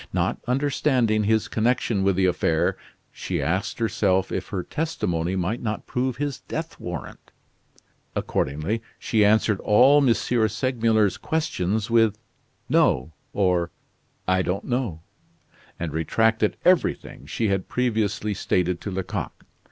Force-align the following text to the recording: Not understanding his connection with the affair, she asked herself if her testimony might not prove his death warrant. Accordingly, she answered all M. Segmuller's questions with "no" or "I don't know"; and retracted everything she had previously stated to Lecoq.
Not 0.11 0.39
understanding 0.47 1.25
his 1.25 1.47
connection 1.47 2.01
with 2.01 2.15
the 2.15 2.25
affair, 2.25 2.75
she 3.11 3.39
asked 3.39 3.77
herself 3.77 4.31
if 4.31 4.47
her 4.49 4.63
testimony 4.63 5.35
might 5.35 5.61
not 5.61 5.85
prove 5.85 6.17
his 6.17 6.39
death 6.39 6.79
warrant. 6.79 7.29
Accordingly, 8.15 8.81
she 8.97 9.23
answered 9.23 9.59
all 9.59 10.01
M. 10.03 10.11
Segmuller's 10.11 11.17
questions 11.17 11.91
with 11.91 12.17
"no" 12.67 13.11
or 13.31 13.69
"I 14.27 14.41
don't 14.41 14.65
know"; 14.65 15.01
and 15.79 15.93
retracted 15.93 16.57
everything 16.65 17.27
she 17.27 17.49
had 17.49 17.69
previously 17.69 18.33
stated 18.33 18.81
to 18.81 18.89
Lecoq. 18.89 19.45